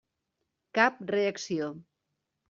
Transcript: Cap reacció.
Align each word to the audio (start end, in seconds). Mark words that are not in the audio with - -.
Cap 0.77 0.97
reacció. 1.15 1.67